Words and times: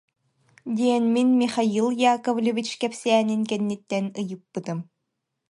диэн 0.77 1.03
мин 1.13 1.29
Михаил 1.41 1.87
Яковлевич 2.13 2.69
кэпсээнин 2.81 3.41
кэнниттэн 3.51 4.05
ыйыппытым 4.19 4.79